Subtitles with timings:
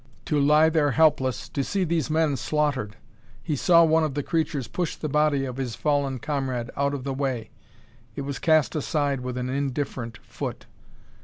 [0.25, 2.95] To lie there helpless, to see these men slaughtered!
[3.43, 7.03] He saw one of the creatures push the body of his fallen comrade out of
[7.03, 7.51] the way:
[8.15, 10.65] it was cast aside with an indifferent foot.